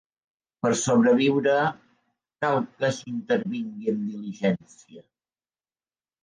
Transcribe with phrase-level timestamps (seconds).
[0.65, 1.57] Per sobreviure,
[2.45, 5.05] cal que s'hi intervingui amb diligència.